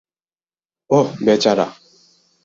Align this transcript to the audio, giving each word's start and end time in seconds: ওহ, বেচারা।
ওহ, 0.89 1.07
বেচারা। 1.25 1.67